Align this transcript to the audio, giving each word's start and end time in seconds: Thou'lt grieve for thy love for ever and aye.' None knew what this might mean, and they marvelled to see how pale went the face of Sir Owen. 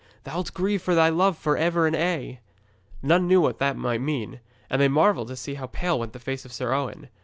Thou'lt 0.23 0.51
grieve 0.55 0.81
for 0.81 0.95
thy 0.95 1.09
love 1.09 1.37
for 1.37 1.55
ever 1.55 1.85
and 1.85 1.95
aye.' 1.95 2.39
None 3.03 3.27
knew 3.27 3.39
what 3.39 3.59
this 3.59 3.75
might 3.75 4.01
mean, 4.01 4.39
and 4.67 4.81
they 4.81 4.87
marvelled 4.87 5.27
to 5.27 5.35
see 5.35 5.53
how 5.53 5.67
pale 5.67 5.99
went 5.99 6.13
the 6.13 6.19
face 6.19 6.43
of 6.43 6.51
Sir 6.51 6.73
Owen. 6.73 7.07